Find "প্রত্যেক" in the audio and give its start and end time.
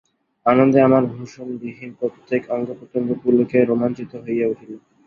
1.99-2.41